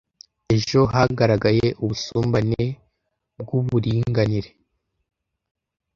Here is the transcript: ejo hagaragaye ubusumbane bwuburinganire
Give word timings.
ejo 0.55 0.79
hagaragaye 0.93 1.67
ubusumbane 1.83 2.63
bwuburinganire 3.39 4.49